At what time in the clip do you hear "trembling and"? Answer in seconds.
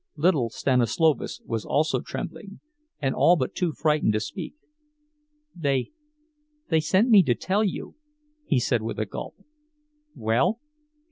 1.99-3.13